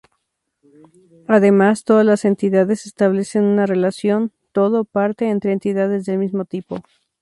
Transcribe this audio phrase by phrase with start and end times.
[1.27, 6.79] Además todas las entidades establecen una relación "todo"-"parte" entre entidades del mismo tipo.